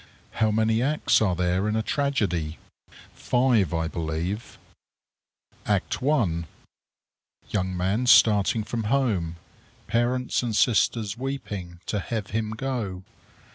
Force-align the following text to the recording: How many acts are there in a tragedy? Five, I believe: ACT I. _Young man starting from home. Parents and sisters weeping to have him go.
How 0.41 0.49
many 0.49 0.81
acts 0.81 1.21
are 1.21 1.35
there 1.35 1.69
in 1.69 1.75
a 1.75 1.83
tragedy? 1.83 2.57
Five, 3.13 3.71
I 3.71 3.87
believe: 3.87 4.57
ACT 5.67 5.97
I. 5.97 6.43
_Young 7.53 7.75
man 7.75 8.07
starting 8.07 8.63
from 8.63 8.85
home. 8.85 9.35
Parents 9.85 10.41
and 10.41 10.55
sisters 10.55 11.19
weeping 11.19 11.81
to 11.85 11.99
have 11.99 12.31
him 12.31 12.49
go. 12.55 13.03